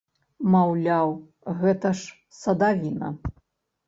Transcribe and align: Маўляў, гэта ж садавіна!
Маўляў, 0.53 1.11
гэта 1.59 1.91
ж 1.99 2.39
садавіна! 2.39 3.11